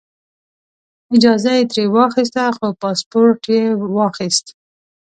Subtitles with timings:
[1.15, 3.63] اجازه یې ترې واخیسته خو پاسپورټ یې
[3.95, 4.45] واخیست.